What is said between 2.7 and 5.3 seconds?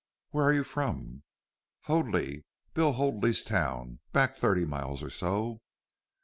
Bill Hoadley's town, back thirty miles or